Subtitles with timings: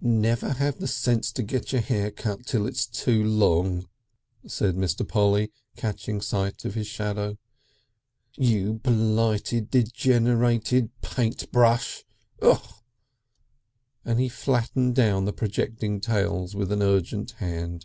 [0.00, 3.86] "Never have the sense to get your hair cut till it's too long,"
[4.46, 5.06] said Mr.
[5.06, 7.36] Polly catching sight of his shadow,
[8.34, 12.02] "you blighted, degenerated Paintbrush!
[12.40, 12.76] Ugh!"
[14.06, 17.84] and he flattened down the projecting tails with an urgent hand.